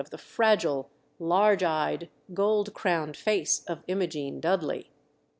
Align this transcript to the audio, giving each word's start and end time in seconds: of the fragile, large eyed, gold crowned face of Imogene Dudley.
of 0.01 0.09
the 0.09 0.17
fragile, 0.17 0.89
large 1.19 1.61
eyed, 1.61 2.09
gold 2.33 2.73
crowned 2.73 3.15
face 3.15 3.63
of 3.65 3.83
Imogene 3.87 4.39
Dudley. 4.39 4.89